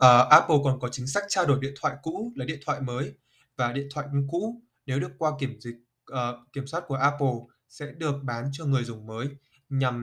[0.00, 3.14] Ờ, Apple còn có chính sách trao đổi điện thoại cũ lấy điện thoại mới
[3.56, 5.74] và điện thoại cũ nếu được qua kiểm dịch
[6.06, 7.34] ờ, kiểm soát của Apple
[7.68, 9.28] sẽ được bán cho người dùng mới
[9.68, 10.02] nhằm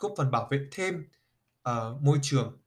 [0.00, 1.04] góp phần bảo vệ thêm,
[1.62, 2.58] ờ, môi trường.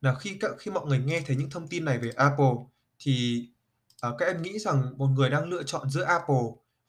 [0.00, 2.54] Là khi các khi mọi người nghe thấy những thông tin này về Apple
[2.98, 3.46] thì,
[4.00, 6.42] ờ, các em nghĩ rằng một người đang lựa chọn giữa Apple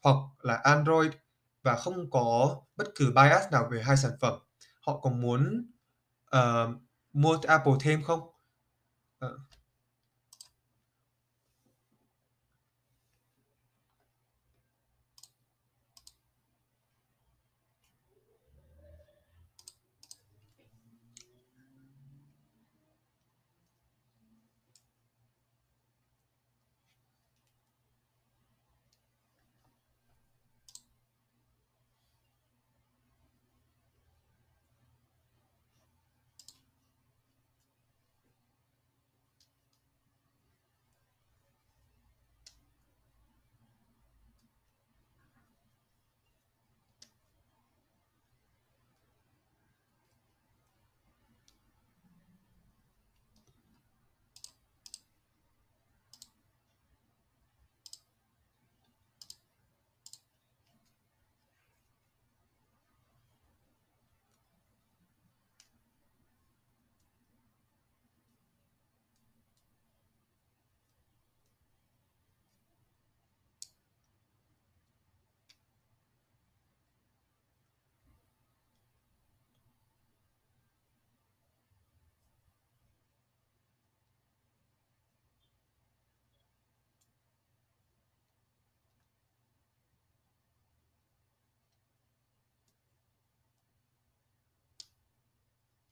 [0.04, 1.11] hoặc là Android
[1.63, 4.39] và không có bất cứ bias nào về hai sản phẩm,
[4.88, 5.65] họ có muốn,
[6.25, 6.70] ờ,
[7.13, 8.32] mua Apple thêm không?
[9.23, 9.52] Ờ.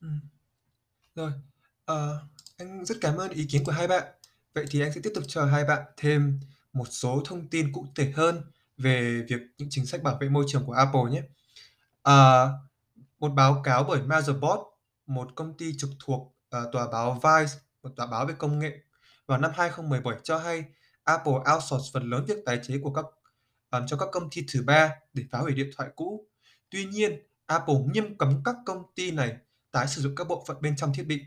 [0.02, 0.20] Ừm.
[1.16, 1.32] Rồi,
[1.84, 2.20] ờ,
[2.58, 4.04] anh rất cảm ơn ý kiến của hai bạn.
[4.54, 6.40] Vậy thì anh sẽ tiếp tục cho hai bạn thêm
[6.72, 8.42] một số thông tin cụ thể hơn
[8.78, 11.22] về việc những chính sách bảo vệ môi trường của Apple nhé.
[12.02, 12.52] Ờ,
[13.20, 14.62] một báo cáo bởi Motherboard,
[15.06, 17.52] một công ty trực thuộc, ờ, tòa báo Vice,
[17.84, 18.78] một tòa báo về công nghệ,
[19.26, 20.64] vào năm 2017 cho hay
[21.04, 23.04] Apple outsource phần lớn việc tái chế của các
[23.70, 26.26] ờm, cho các công ty thứ ba để phá hủy điện thoại cũ.
[26.70, 29.36] Tuy nhiên, Apple nghiêm cấm các công ty này
[29.72, 31.24] tái sử dụng các bộ phận bên trong thiết bị.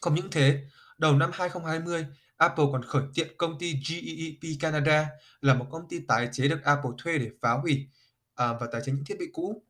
[0.00, 0.64] Không những thế,
[0.98, 5.08] đầu năm 2020, Apple còn khởi kiện công ty GEEP Canada
[5.40, 7.88] là một công ty tái chế được Apple thuê để phá hủy,
[8.34, 9.62] à, và tái chế những thiết bị cũ.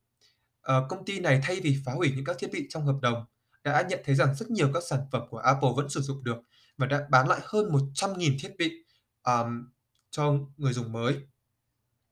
[0.63, 3.25] À, công ty này thay vì phá hủy những các thiết bị trong hợp đồng,
[3.65, 6.37] đã nhận thấy rằng rất nhiều các sản phẩm của Apple vẫn sử dụng được
[6.77, 8.85] và đã bán lại hơn 100.000 thiết bị,
[9.23, 9.65] um,
[10.11, 11.17] cho người dùng mới.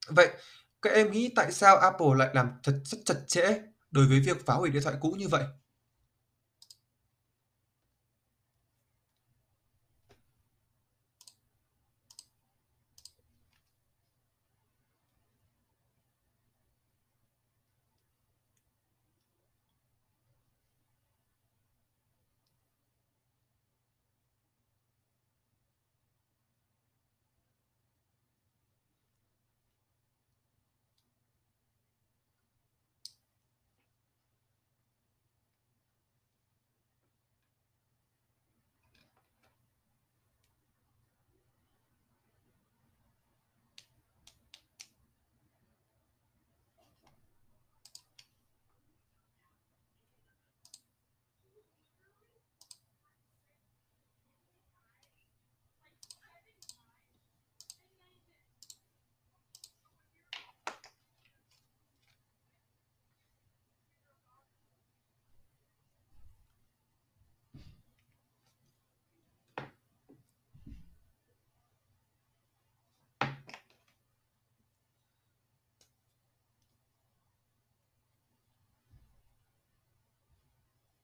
[0.09, 0.29] Vậy
[0.83, 3.59] các em nghĩ tại sao Apple lại làm thật rất chặt chẽ
[3.91, 5.45] đối với việc phá hủy điện thoại cũ như vậy?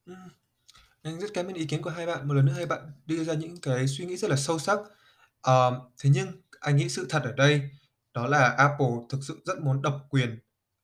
[0.07, 0.17] Ừm,
[1.03, 2.29] anh rất cảm ơn ý kiến của hai bạn.
[2.29, 4.79] Một lần nữa hai bạn đưa ra những cái suy nghĩ rất là sâu sắc.
[5.43, 6.29] Ờ, thế nhưng
[6.61, 7.63] anh nghĩ sự thật ở đây
[8.15, 10.39] đó là Apple thực sự rất muốn độc quyền,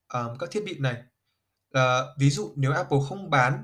[0.07, 1.03] ờ, các thiết bị này.
[1.73, 3.63] Ờ, ví dụ nếu Apple không bán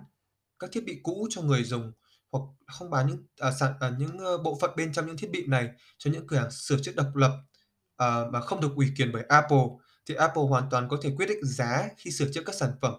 [0.60, 1.94] các thiết bị cũ cho người dùng
[2.34, 5.32] hoặc không bán những, à, sản à, những, ơ, bộ phận bên trong những thiết
[5.32, 7.32] bị này cho những cửa hàng sửa chữa độc lập,
[7.98, 9.60] ờ, mà không được ủy quyền bởi Apple,
[10.10, 12.94] thì Apple hoàn toàn có thể quyết định giá khi sửa chữa các sản phẩm.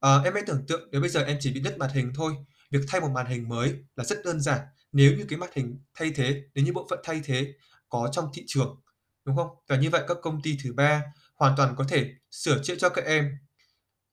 [0.00, 2.32] À, em hãy tưởng tượng nếu bây giờ em chỉ bị đứt màn hình thôi,
[2.70, 4.60] việc thay một màn hình mới là rất đơn giản,
[4.92, 7.52] nếu như cái màn hình thay thế, nếu như bộ phận thay thế
[7.88, 8.80] có trong thị trường,
[9.24, 9.48] đúng không?
[9.68, 11.02] Và như vậy các công ty thứ ba
[11.34, 13.38] hoàn toàn có thể sửa chữa cho các em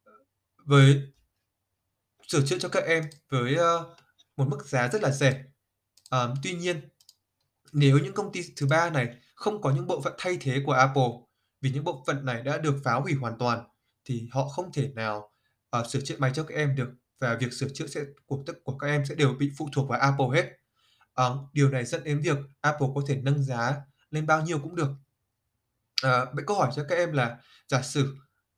[0.03, 0.13] ờ,
[0.65, 1.01] với
[2.27, 3.97] sửa chữa cho các em với, uh,
[4.37, 5.43] một mức giá rất là rẻ.
[6.09, 6.89] À, tuy nhiên,
[7.71, 10.71] nếu những công ty thứ ba này không có những bộ phận thay thế của
[10.71, 11.09] Apple,
[11.61, 13.67] vì những bộ phận này đã được phá hủy hoàn toàn,
[14.05, 15.31] thì họ không thể nào,
[15.79, 16.89] uh, sửa chữa máy cho các em được
[17.19, 19.89] và việc sửa chữa sẽ của tất của các em sẽ đều bị phụ thuộc
[19.89, 20.51] vào Apple hết.
[21.21, 23.75] Uh, điều này dẫn đến việc Apple có thể nâng giá
[24.11, 24.89] lên bao nhiêu cũng được.
[26.01, 27.37] Ờ, vậy câu hỏi cho các em là
[27.67, 28.15] giả sử,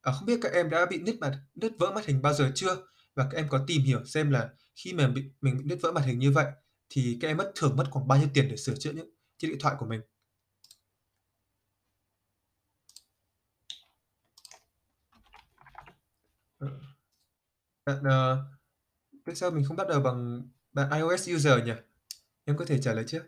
[0.08, 2.52] uh, không biết các em đã bị nứt mặt nứt vỡ màn hình bao giờ
[2.54, 2.76] chưa?
[3.14, 5.92] Và các em có tìm hiểu xem là khi mà bị mình bị nứt vỡ
[5.92, 6.46] màn hình như vậy
[6.88, 9.48] thì các em mất thường mất khoảng bao nhiêu tiền để sửa chữa những chiếc
[9.48, 10.00] điện thoại của mình?
[16.64, 16.87] Uh.
[17.88, 18.44] Bạn, ờ
[19.26, 20.42] tại sao mình không bắt đầu bằng
[20.74, 21.72] bạn iOS user nhỉ?
[22.44, 23.22] Em có thể trả lời trước.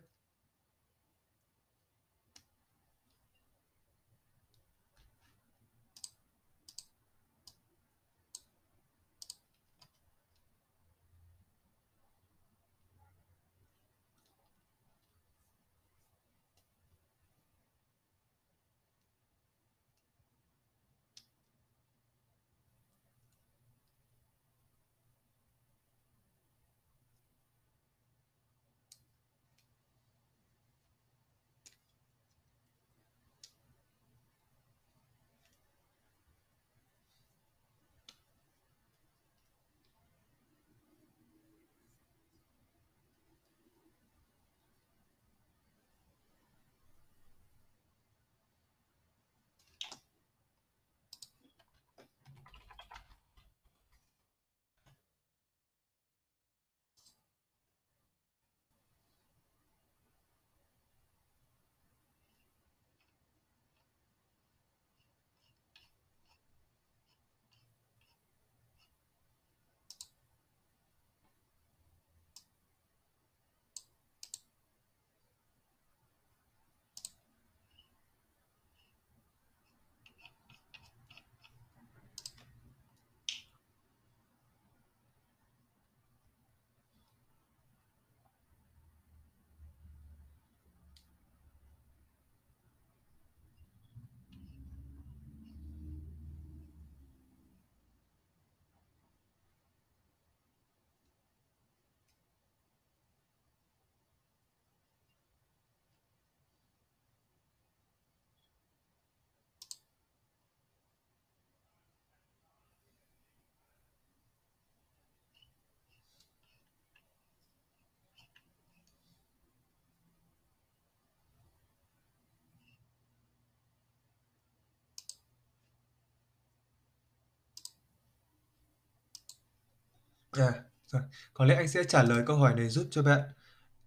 [130.31, 130.53] À,
[130.87, 131.03] rồi,
[131.35, 133.21] có lẽ anh sẽ trả lời câu hỏi này giúp cho bạn,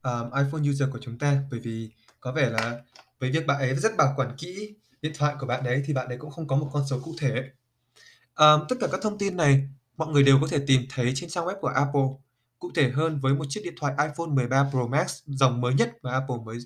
[0.01, 2.81] ờm, iPhone user của chúng ta, bởi vì có vẻ là
[3.19, 6.07] với việc bạn ấy rất bảo quản kỹ điện thoại của bạn đấy thì bạn
[6.07, 7.43] ấy cũng không có một con số cụ thể.
[8.33, 11.29] Ờm, tất cả các thông tin này mọi người đều có thể tìm thấy trên
[11.29, 12.01] trang web của Apple.
[12.59, 15.91] Cụ thể hơn với một chiếc điện thoại iPhone 13 Pro Max dòng mới nhất
[16.03, 16.57] mà Apple mới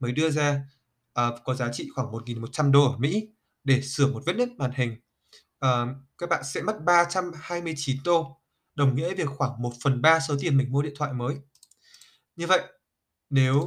[0.00, 0.62] mới đưa ra,
[1.12, 3.28] ờ, có giá trị khoảng $1.100 ở Mỹ
[3.64, 4.96] để sửa một vết nứt màn hình.
[5.58, 5.88] Ờ,
[6.18, 8.36] các bạn sẽ mất $329,
[8.74, 11.36] đồng nghĩa việc khoảng 1/3 số tiền mình mua điện thoại mới.
[12.36, 12.62] Như vậy,
[13.30, 13.60] nếu,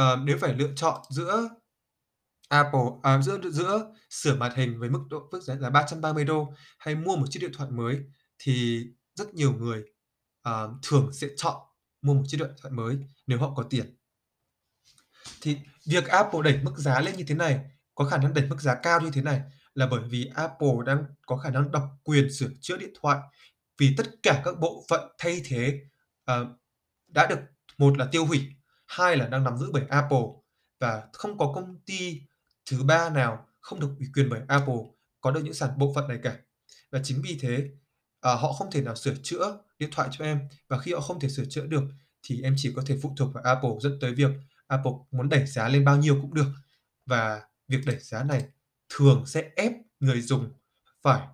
[0.00, 1.48] uh, nếu phải lựa chọn giữa
[2.48, 6.54] Apple à, giữa giữa sửa màn hình với mức độ mức giá là 330 đô
[6.78, 8.00] hay mua một chiếc điện thoại mới
[8.38, 9.84] thì rất nhiều người,
[10.48, 11.56] uh, thường sẽ chọn
[12.02, 13.96] mua một chiếc điện thoại mới nếu họ có tiền.
[15.40, 17.60] Thì việc Apple đẩy mức giá lên như thế này,
[17.94, 19.42] có khả năng đẩy mức giá cao như thế này
[19.74, 23.20] là bởi vì Apple đang có khả năng độc quyền sửa chữa điện thoại,
[23.78, 25.80] vì tất cả các bộ phận thay thế,
[26.30, 26.46] uh,
[27.08, 27.38] đã được
[27.78, 28.48] một là tiêu hủy,
[28.86, 30.26] hai là đang nắm giữ bởi Apple
[30.80, 32.22] và không có công ty
[32.70, 34.80] thứ ba nào không được ủy quyền bởi Apple
[35.20, 36.36] có được những sản bộ phận này cả.
[36.90, 40.48] Và chính vì thế, uh, họ không thể nào sửa chữa điện thoại cho em,
[40.68, 41.82] và khi họ không thể sửa chữa được
[42.22, 44.30] thì em chỉ có thể phụ thuộc vào Apple, dẫn tới việc
[44.66, 46.46] Apple muốn đẩy giá lên bao nhiêu cũng được.
[47.06, 48.44] Và việc đẩy giá này
[48.88, 50.52] thường sẽ ép người dùng
[51.02, 51.26] phải,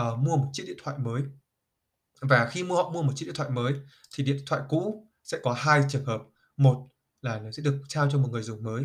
[0.00, 1.22] uh, mua một chiếc điện thoại mới.
[2.20, 3.74] Và khi mua họ mua một chiếc điện thoại mới
[4.14, 6.20] thì điện thoại cũ sẽ có hai trường hợp,
[6.56, 6.88] một
[7.22, 8.84] là nó sẽ được trao cho một người dùng mới,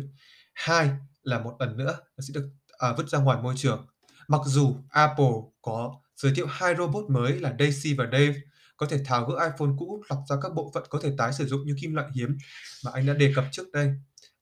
[0.54, 0.90] hai
[1.22, 3.86] là một lần nữa nó sẽ được, à, vứt ra ngoài môi trường.
[4.28, 8.34] Mặc dù Apple có giới thiệu hai robot mới là Daisy và Dave
[8.76, 11.46] có thể tháo gỡ iPhone cũ, lọc ra các bộ phận có thể tái sử
[11.46, 12.36] dụng như kim loại hiếm
[12.84, 13.94] mà anh đã đề cập trước đây.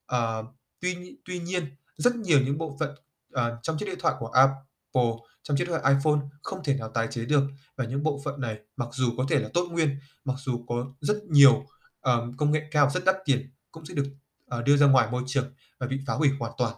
[0.06, 0.36] à,
[0.80, 2.94] tuy tuy nhiên, rất nhiều những bộ phận,
[3.32, 6.88] à, trong chiếc điện thoại của Apple trong chiếc điện thoại iPhone không thể nào
[6.88, 7.42] tái chế được
[7.76, 10.94] và những bộ phận này mặc dù có thể là tốt nguyên, mặc dù có
[11.00, 11.66] rất nhiều,
[12.00, 14.06] um, công nghệ cao rất đắt tiền cũng sẽ được,
[14.58, 16.74] uh, đưa ra ngoài môi trường và bị phá hủy hoàn toàn.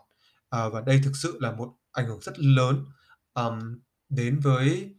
[0.66, 2.85] uh, và đây thực sự là một ảnh hưởng rất lớn,
[3.35, 4.94] um, đến với,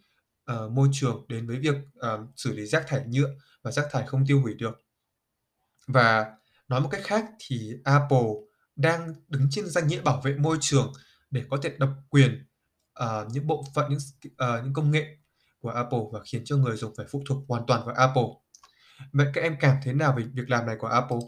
[0.51, 3.29] uh, môi trường, đến với việc, um, xử lý rác thải nhựa
[3.61, 4.85] và rác thải không tiêu hủy được.
[5.87, 6.25] Và
[6.67, 8.27] nói một cách khác thì Apple
[8.75, 10.93] đang đứng trên danh nghĩa bảo vệ môi trường
[11.31, 12.45] để có thể độc quyền,
[12.95, 15.07] ờ, những bộ phận, những s ờ, những công nghệ
[15.61, 18.23] của Apple và khiến cho người dùng phải phụ thuộc hoàn toàn vào Apple.
[19.13, 21.19] Vậy các em cảm thế nào về việc làm này của Apple?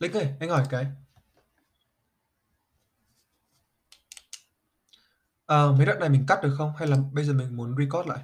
[0.00, 0.86] Linh ơi, anh hỏi cái.
[5.46, 6.72] Ờ, mấy đoạn này mình cắt được không?
[6.76, 8.18] Hay là bây giờ mình muốn record lại?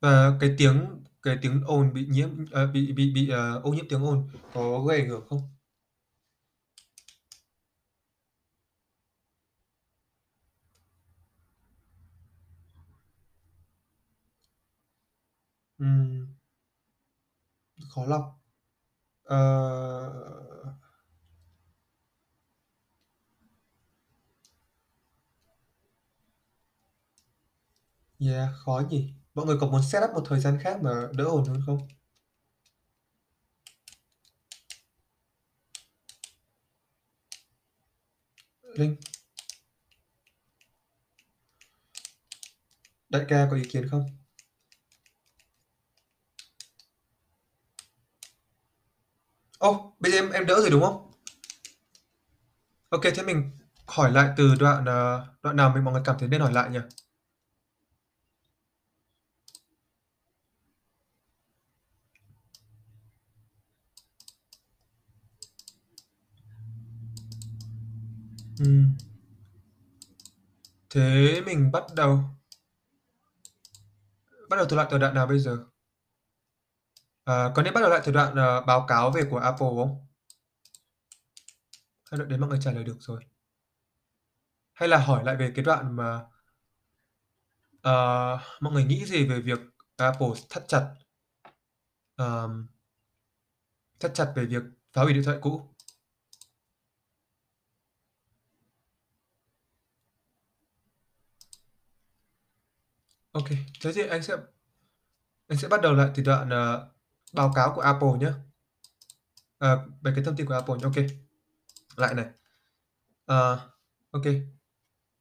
[0.00, 0.86] Và cái tiếng
[1.22, 4.80] cái tiếng ồn bị nhiễm ờ, bị bị bị, ờ, ô nhiễm tiếng ồn có
[4.88, 5.55] gây ảnh hưởng không?
[15.86, 16.26] Ừm.
[17.88, 18.40] Khó lọc.
[19.24, 19.38] Ờ
[28.18, 29.08] Yeah, khó nhỉ?
[29.34, 31.78] Mọi người có muốn set up một thời gian khác mà đỡ ồn hơn không?
[38.78, 38.96] Linh.
[43.08, 44.25] Đại ca có ý kiến không?
[49.58, 51.10] Ô, bây giờ em em đỡ rồi, đúng không?
[52.90, 53.50] OK, thế mình
[53.86, 56.70] hỏi lại từ đoạn, ờ, đoạn nào mình mọi người cảm thấy nên hỏi lại
[56.70, 56.78] nhỉ?
[70.90, 72.20] Thế mình bắt đầu
[74.48, 75.58] bắt đầu từ lại từ đoạn nào bây giờ?
[77.26, 80.06] Ờ, có nên bắt đầu lại từ đoạn, ờ, báo cáo về của Apple không?
[82.10, 83.20] Hay đoạn đấy mọi người trả lời được rồi?
[84.74, 86.20] Hay là hỏi lại về cái đoạn mà
[87.82, 89.58] ờ, mọi người nghĩ gì về việc
[89.96, 90.86] Apple thắt chặt
[92.16, 92.68] ờm,
[94.00, 95.60] thắt chặt về việc phá hủy điện thoại cũ?
[103.34, 103.48] OK,
[103.80, 104.36] thế thì anh sẽ
[105.48, 106.88] anh sẽ bắt đầu lại từ đoạn, ờ,
[107.32, 108.30] báo cáo của Apple nhé
[109.58, 110.74] à, về cái thông tin của Apple.
[110.74, 111.06] nhé OK.
[111.96, 112.26] Lại này.
[113.26, 113.58] à,
[114.10, 114.24] OK.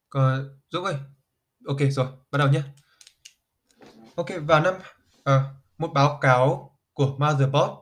[0.09, 0.95] Còn Dũng ơi.
[1.65, 2.63] OK rồi, bắt đầu nhé
[4.15, 4.73] OK, vào năm
[5.23, 5.43] à,
[5.77, 7.73] một báo cáo của Motherboard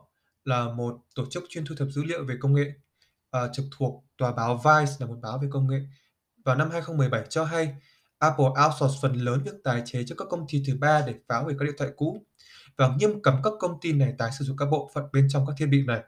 [0.44, 2.72] là một tổ chức chuyên thu thập dữ liệu về công nghệ,
[3.30, 5.80] à, trực thuộc tòa báo Vice là một báo về công nghệ.
[6.44, 7.74] Vào năm 2017 cho hay
[8.24, 11.38] Apple outsource phần lớn việc tái chế cho các công ty thứ ba để phá
[11.38, 12.26] hủy các điện thoại cũ
[12.76, 15.46] và nghiêm cấm các công ty này tái sử dụng các bộ phận bên trong
[15.46, 16.00] các thiết bị này.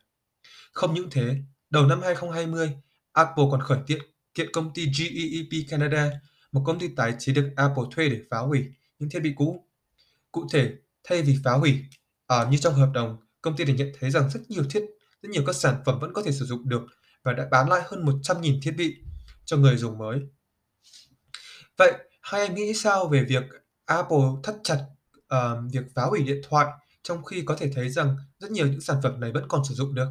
[0.73, 1.37] Không những thế,
[1.71, 2.71] đầu năm 2020,
[3.13, 3.99] Apple còn khởi kiện
[4.35, 6.11] kiện công ty GEEP Canada,
[6.53, 8.65] một công ty tái chế được Apple thuê để phá hủy
[8.99, 9.65] những thiết bị cũ.
[10.33, 10.73] Cụ thể,
[11.05, 11.85] thay vì phá hủy,
[12.27, 14.83] ờ, như trong hợp đồng, công ty này nhận thấy rằng rất nhiều thiết
[15.23, 16.83] rất nhiều các sản phẩm vẫn có thể sử dụng được
[17.23, 18.97] và đã bán lại hơn 100.000 thiết bị
[19.45, 20.21] cho người dùng mới.
[21.79, 21.93] Vậy
[22.23, 23.43] hai em nghĩ sao về việc
[23.85, 24.85] Apple thắt chặt,
[25.29, 26.67] ờ, việc phá hủy điện thoại,
[27.03, 29.75] trong khi có thể thấy rằng rất nhiều những sản phẩm này vẫn còn sử
[29.75, 30.07] dụng được?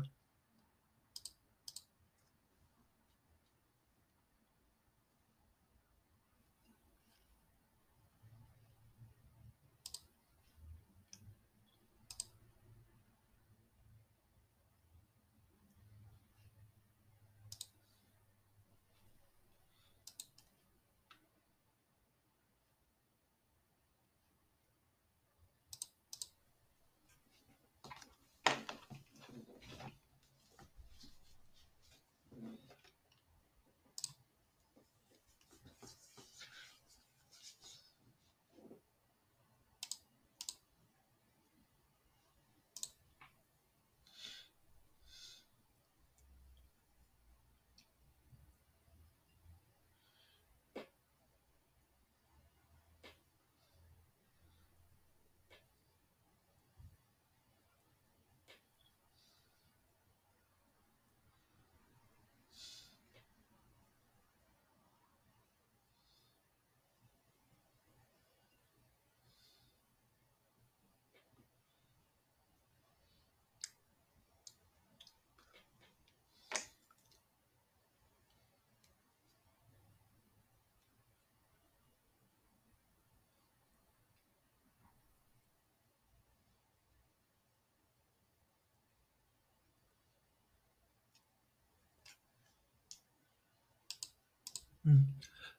[94.85, 95.05] Ừm,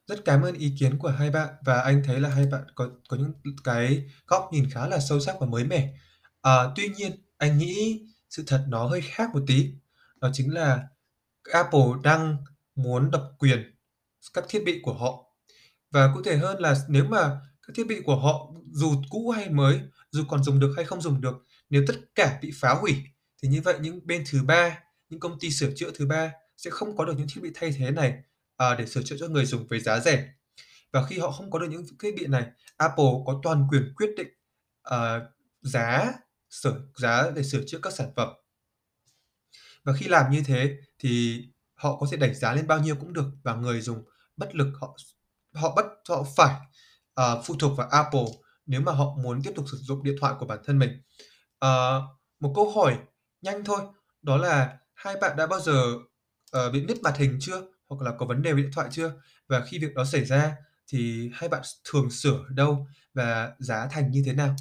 [0.07, 2.89] rất cảm ơn ý kiến của hai bạn và anh thấy là hai bạn có
[3.09, 5.93] có những cái góc nhìn khá là sâu sắc và mới mẻ.
[6.41, 9.71] Ờ, tuy nhiên anh nghĩ sự thật nó hơi khác một tí,
[10.21, 10.87] đó chính là
[11.53, 12.37] Apple đang
[12.75, 13.75] muốn độc quyền
[14.33, 15.25] các thiết bị của họ.
[15.91, 19.49] Và cụ thể hơn là nếu mà các thiết bị của họ dù cũ hay
[19.49, 19.81] mới,
[20.11, 22.95] dù còn dùng được hay không dùng được, nếu tất cả bị phá hủy
[23.43, 24.79] thì như vậy những bên thứ ba,
[25.09, 27.71] những công ty sửa chữa thứ ba sẽ không có được những thiết bị thay
[27.77, 28.13] thế này,
[28.57, 30.33] à, để sửa chữa cho người dùng với giá rẻ.
[30.91, 32.47] Và khi họ không có được những thiết bị này,
[32.77, 34.27] Apple có toàn quyền quyết định,
[34.83, 35.21] à,
[35.61, 36.13] giá
[36.49, 38.29] sửa giá để sửa chữa các sản phẩm.
[39.83, 43.13] Và khi làm như thế thì họ có thể đẩy giá lên bao nhiêu cũng
[43.13, 44.03] được và người dùng
[44.37, 44.97] bất lực họ
[45.53, 46.55] họ bất họ phải,
[47.21, 48.25] uh, phụ thuộc vào Apple
[48.65, 51.01] nếu mà họ muốn tiếp tục sử dụng điện thoại của bản thân mình.
[51.65, 52.03] Uh,
[52.39, 52.97] một câu hỏi
[53.41, 53.79] nhanh thôi,
[54.21, 55.93] đó là hai bạn đã bao giờ,
[56.57, 57.61] uh, bị nứt màn hình chưa?
[57.89, 59.13] Hoặc là có vấn đề với điện thoại chưa?
[59.47, 60.55] Và khi việc đó xảy ra
[60.87, 64.55] thì hai bạn s, thường sửa ở đâu và giá thành như thế nào?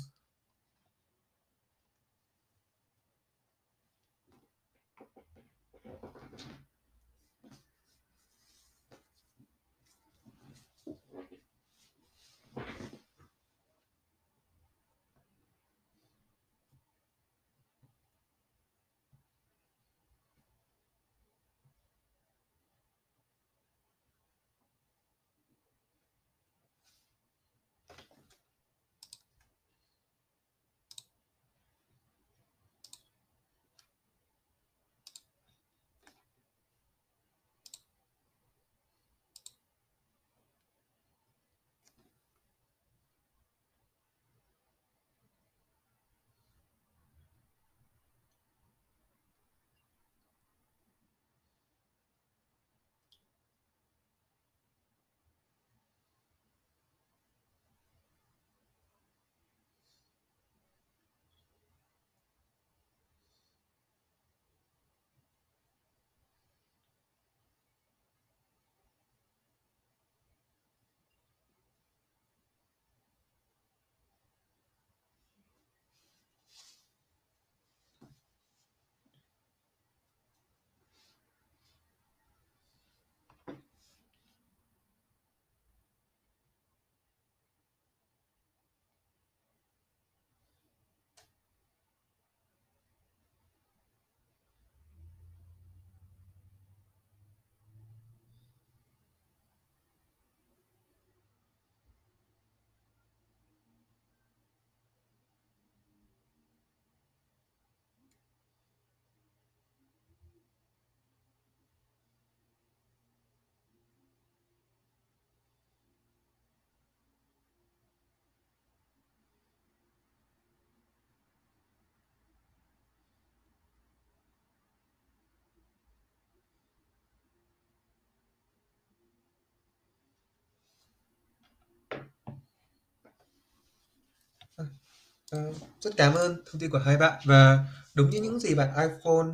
[135.30, 138.68] Ờ, rất cảm ơn thông tin của hai bạn và đúng như những gì bạn
[138.68, 139.26] iPhone,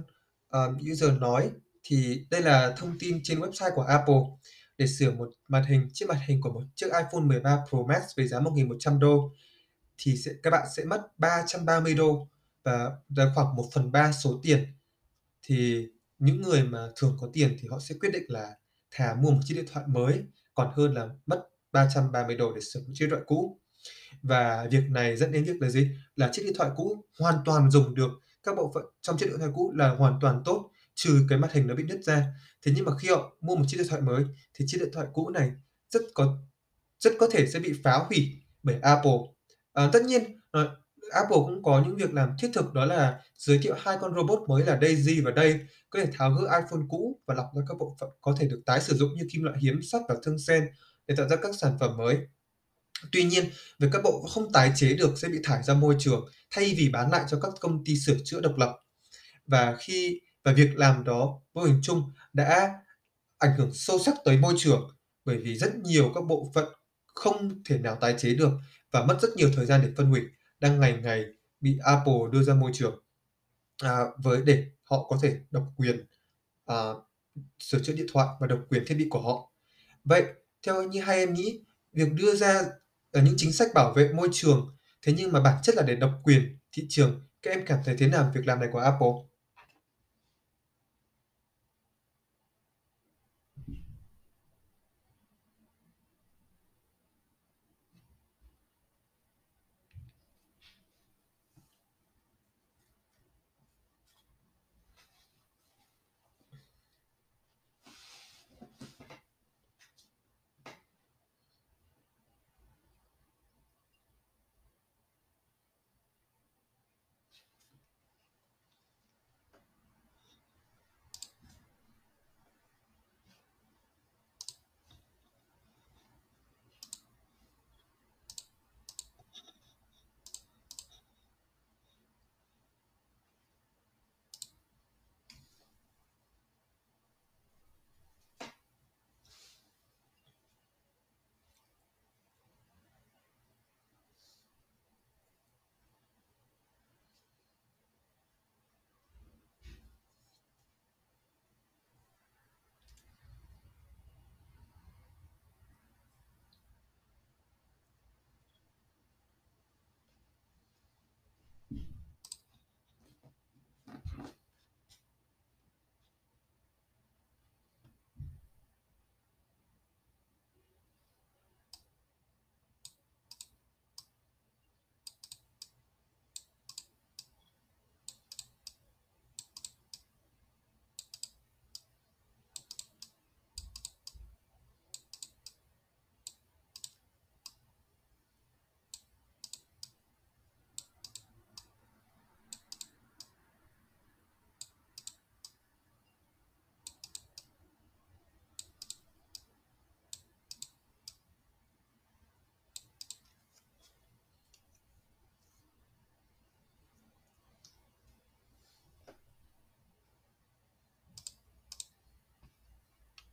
[0.48, 1.50] ờ, user nói
[1.84, 4.20] thì đây là thông tin trên website của Apple.
[4.78, 8.02] Để sửa một màn hình chiếc màn hình của một chiếc iPhone 13 Pro Max
[8.16, 9.32] với giá $1.100
[9.98, 12.28] thì sẽ các bạn sẽ mất $330
[12.64, 14.66] và là khoảng 1/3 số tiền.
[15.42, 18.54] Thì những người mà thường có tiền thì họ sẽ quyết định là
[18.90, 22.92] thà mua một chiếc điện thoại mới còn hơn là mất $330 để sửa một
[22.94, 23.60] chiếc điện thoại cũ.
[24.22, 25.90] Và việc này dẫn đến việc là gì?
[26.16, 28.10] Là chiếc điện thoại cũ hoàn toàn dùng được,
[28.42, 31.50] các bộ phận trong chiếc điện thoại cũ là hoàn toàn tốt, trừ cái màn
[31.54, 32.26] hình nó bị nứt ra.
[32.66, 35.06] Thế nhưng mà khi họ mua một chiếc điện thoại mới thì chiếc điện thoại
[35.12, 35.50] cũ này
[35.90, 36.38] rất có
[37.00, 39.18] rất có thể sẽ bị phá hủy bởi Apple.
[39.72, 40.76] À, tất nhiên, ờ,
[41.12, 44.48] Apple cũng có những việc làm thiết thực đó là giới thiệu hai con robot
[44.48, 47.78] mới là Daisy và Day, có thể tháo gỡ iPhone cũ và lọc ra các
[47.78, 50.38] bộ phận có thể được tái sử dụng như kim loại hiếm, sắt và thương
[50.38, 50.68] sen
[51.06, 52.18] để tạo ra các sản phẩm mới.
[53.12, 56.28] Tuy nhiên, việc các bộ không tái chế được sẽ bị thải ra môi trường
[56.50, 58.76] thay vì bán lại cho các công ty sửa chữa độc lập.
[59.46, 62.74] Và khi và việc làm đó vô hình chung đã
[63.38, 64.90] ảnh hưởng sâu sắc tới môi trường,
[65.24, 66.64] bởi vì rất nhiều các bộ phận
[67.06, 68.50] không thể nào tái chế được
[68.92, 70.22] và mất rất nhiều thời gian để phân hủy,
[70.60, 71.24] đang ngày ngày
[71.60, 73.02] bị Apple đưa ra môi trường,
[73.82, 76.06] à, với để họ có thể độc quyền,
[76.66, 76.76] à,
[77.58, 79.52] sửa chữa điện thoại và độc quyền thiết bị của họ.
[80.04, 80.24] Vậy
[80.66, 81.60] theo như hai em nghĩ,
[81.92, 82.62] việc đưa ra,
[83.12, 85.96] ở những chính sách bảo vệ môi trường, thế nhưng mà bản chất là để
[85.96, 89.08] độc quyền thị trường, các em cảm thấy thế nào việc làm này của Apple?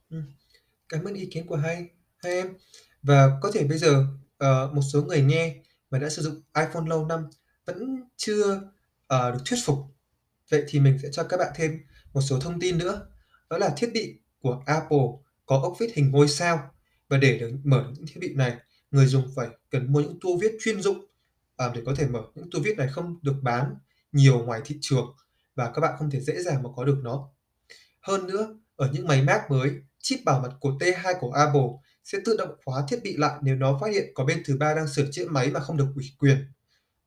[0.10, 0.24] Ừm,
[0.90, 2.48] cảm ơn ý kiến của hai hai em.
[3.04, 4.06] Và có thể bây giờ,
[4.38, 5.56] ờ, một số người nghe
[5.92, 7.26] mà đã sử dụng iPhone lâu năm
[7.68, 8.62] vẫn chưa,
[9.08, 9.78] ờ, được thuyết phục.
[10.52, 11.80] Vậy thì mình sẽ cho các bạn thêm
[12.14, 13.08] một số thông tin nữa,
[13.50, 15.00] đó là thiết bị của Apple
[15.46, 16.72] có ốc vít hình ngôi sao
[17.10, 18.58] và để được mở những thiết bị này,
[18.92, 21.06] người dùng phải cần mua những tua viết chuyên dụng,
[21.58, 22.22] ờ, để có thể mở.
[22.36, 23.76] Những tua viết này không được bán
[24.14, 25.16] nhiều ngoài thị trường
[25.56, 27.30] và các bạn không thể dễ dàng mà có được nó.
[28.02, 31.70] Hơn nữa, ở những máy Mac mới, chip bảo mật của T2 của Apple
[32.04, 34.74] sẽ tự động khóa thiết bị lại nếu nó phát hiện có bên thứ ba
[34.74, 36.46] đang sửa chữa máy mà không được ủy quyền,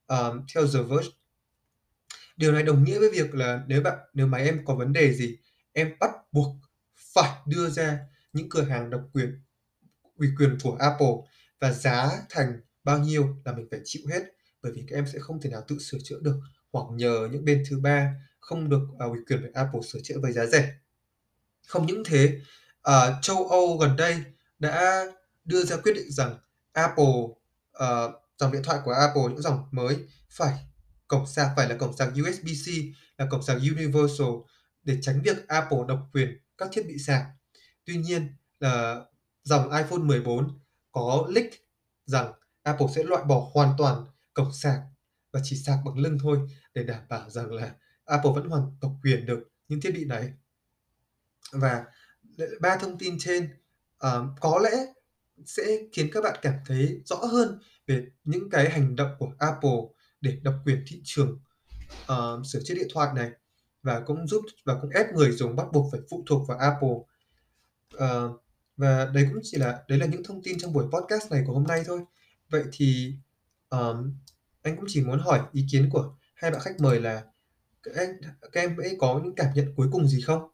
[0.06, 1.08] Um, theo The Verge.
[2.36, 5.12] Điều này đồng nghĩa với việc là nếu bạn nếu máy em có vấn đề
[5.12, 5.38] gì,
[5.72, 6.56] em bắt buộc
[6.96, 7.98] phải đưa ra
[8.32, 9.40] những cửa hàng độc quyền
[10.16, 11.14] ủy quyền của Apple
[11.60, 14.22] và giá thành bao nhiêu là mình phải chịu hết,
[14.62, 16.40] bởi vì các em sẽ không thể nào tự sửa chữa được
[16.72, 20.18] hoặc nhờ những bên thứ ba không được, à, ủy quyền về Apple sửa chữa
[20.18, 20.74] với giá rẻ.
[21.66, 22.40] Không những thế,
[22.82, 24.16] ờ, châu Âu gần đây
[24.58, 25.04] đã
[25.44, 26.38] đưa ra quyết định rằng
[26.72, 27.14] Apple,
[27.72, 29.96] ờ, dòng điện thoại của Apple, những dòng mới
[30.30, 30.58] phải
[31.08, 34.28] cổng sạc phải là cổng sạc USB-C, là cổng sạc Universal
[34.82, 37.26] để tránh việc Apple độc quyền các thiết bị sạc.
[37.84, 39.00] Tuy nhiên là
[39.42, 40.60] dòng iPhone 14
[40.92, 41.46] có leak
[42.06, 44.80] rằng Apple sẽ loại bỏ hoàn toàn cổng sạc
[45.32, 46.38] và chỉ sạc bằng lưng thôi
[46.74, 50.32] để đảm bảo rằng là Apple vẫn hoàn độc quyền được những thiết bị này.
[51.52, 51.84] Và
[52.60, 53.48] ba thông tin trên,
[54.06, 54.70] uh, có lẽ
[55.46, 59.80] sẽ khiến các bạn cảm thấy rõ hơn về những cái hành động của Apple
[60.20, 61.40] để độc quyền thị trường,
[62.12, 63.30] uh, sửa chữa điện thoại này
[63.82, 66.96] và cũng giúp và cũng ép người dùng bắt buộc phải phụ thuộc vào Apple.
[67.94, 68.42] uh,
[68.76, 71.52] và đấy cũng chỉ là đấy là những thông tin trong buổi podcast này của
[71.52, 72.00] hôm nay thôi.
[72.50, 73.14] Vậy thì,
[73.70, 74.14] um,
[74.62, 77.22] anh cũng chỉ muốn hỏi ý kiến của hai bạn khách mời là
[77.82, 78.10] các em
[78.52, 80.48] các em ấy có những cảm nhận cuối cùng gì không?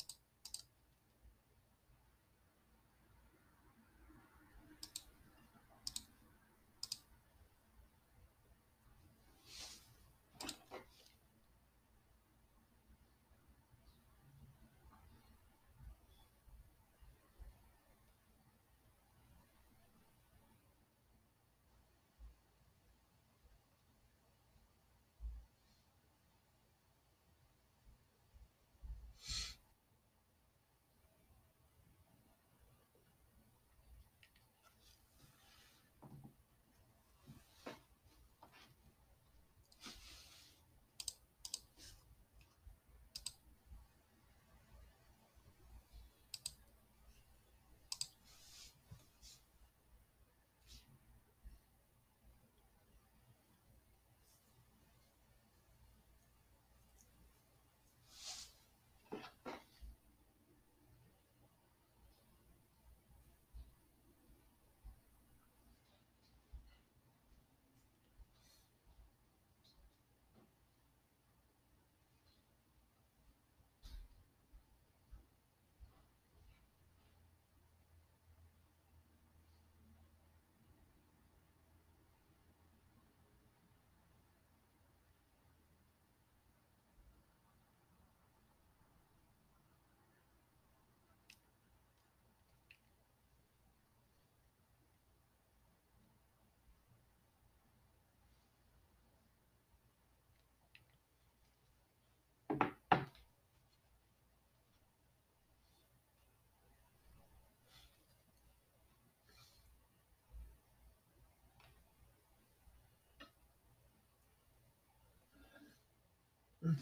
[116.69, 116.75] Ừm.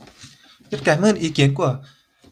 [0.71, 1.79] Rất cảm ơn ý kiến của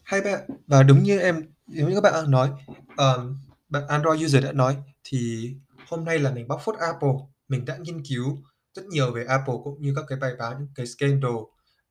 [0.05, 0.41] hai bạn.
[0.67, 2.51] Và đúng như em giống như các bạn đã nói,
[2.97, 3.39] ờm,
[3.69, 5.51] bạn Android user đã nói, thì
[5.89, 7.11] hôm nay là mình bóc phốt Apple.
[7.49, 8.39] Mình đã nghiên cứu
[8.75, 11.33] rất nhiều về Apple cũng như các cái bài báo, những cái scandal,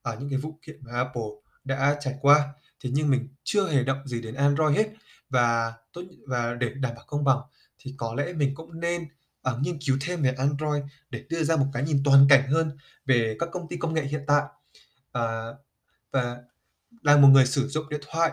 [0.02, 1.22] ờ, những cái vụ kiện mà Apple
[1.64, 2.48] đã trải qua.
[2.84, 4.88] Thế nhưng mình chưa hề động gì đến Android hết.
[5.30, 7.38] Và tốt và để đảm bảo công bằng
[7.78, 9.06] thì có lẽ mình cũng nên,
[9.42, 12.78] ờ, nghiên cứu thêm về Android để đưa ra một cái nhìn toàn cảnh hơn
[13.06, 14.42] về các công ty công nghệ hiện tại.
[15.14, 15.56] Ờ,
[16.12, 16.38] và
[17.02, 18.32] là một người sử dụng điện thoại,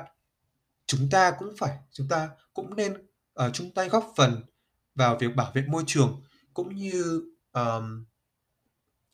[0.87, 2.93] chúng ta cũng phải chúng ta cũng nên,
[3.33, 4.43] ờ, chung tay góp phần
[4.95, 6.21] vào việc bảo vệ môi trường,
[6.53, 8.05] cũng như, ờm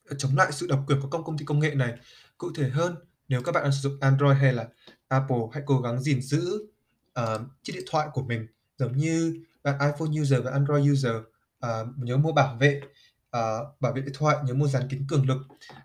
[0.09, 1.93] ờ, chống lại sự độc quyền của các công ty công nghệ này.
[2.37, 2.95] Cụ thể hơn,
[3.27, 4.67] nếu các bạn đang sử dụng Android hay là
[5.07, 6.67] Apple, hãy cố gắng gìn giữ,
[7.13, 11.15] ờ, chiếc điện thoại của mình giống như bạn iPhone user và Android user.
[11.59, 12.81] Ờ, nhớ mua bảo vệ,
[13.29, 15.37] ờ, bảo vệ điện thoại, nhớ mua dán kính cường lực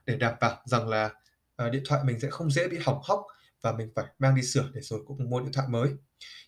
[0.06, 1.10] để đảm bảo rằng là,
[1.62, 3.26] Ờ, điện thoại mình sẽ không dễ bị hỏng hóc
[3.60, 5.90] và mình phải mang đi sửa để rồi cũng mua điện thoại mới.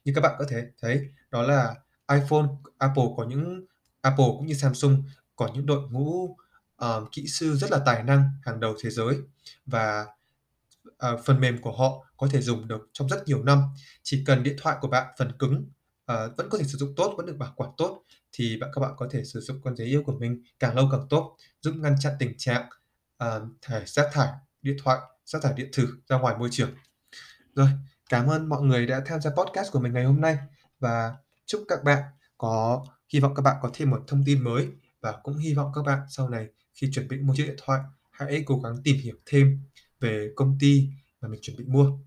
[0.05, 1.01] Như các bạn có thể thấy
[1.31, 1.75] đó là
[2.13, 2.47] iPhone,
[2.79, 3.67] Apple có những
[4.01, 5.03] Apple cũng như Samsung
[5.37, 6.37] có những đội ngũ,
[6.85, 9.17] uh, kỹ sư rất là tài năng hàng đầu thế giới
[9.67, 10.07] và,
[11.13, 13.63] uh, phần mềm của họ có thể dùng được trong rất nhiều năm.
[14.03, 15.55] Chỉ cần điện thoại của bạn phần cứng,
[16.13, 18.81] uh, vẫn có thể sử dụng tốt, vẫn được bảo quản tốt thì bạn các
[18.81, 21.75] bạn có thể sử dụng con giấy yêu của mình càng lâu càng tốt, giúp
[21.77, 22.69] ngăn chặn tình trạng,
[23.25, 24.29] uh, thải rác thải
[24.65, 26.71] điện thoại, rác thải điện tử ra ngoài môi trường.
[27.55, 27.69] Rồi,
[28.09, 30.39] cảm ơn mọi người đã tham gia podcast của mình ngày hôm nay
[30.81, 31.15] và
[31.47, 32.03] chúc các bạn
[32.39, 34.69] có hy vọng các bạn có thêm một thông tin mới
[35.01, 37.81] và cũng hy vọng các bạn sau này khi chuẩn bị mua chiếc điện thoại
[38.11, 39.61] hãy cố gắng tìm hiểu thêm
[40.01, 40.89] về công ty
[41.21, 41.99] mà mình chuẩn bị mua.